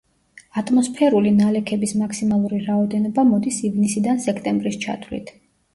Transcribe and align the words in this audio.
ატმოსფერული 0.61 1.33
ნალექების 1.35 1.93
მაქსიმალური 2.01 2.63
რაოდენობა 2.71 3.27
მოდის 3.35 3.63
ივნისიდან 3.71 4.27
სექტემბრის 4.29 4.85
ჩათვლით. 4.89 5.37